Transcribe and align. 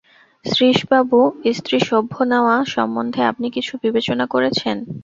শ্রীশবাবু, 0.45 1.19
স্ত্রী-সভ্য 1.53 2.15
নেওয়া 2.23 2.55
সম্বন্ধে 2.65 3.21
আপনি 3.23 3.47
কিছু 3.49 3.73
বিবেচনা 3.83 4.25
করেছেন? 4.27 4.77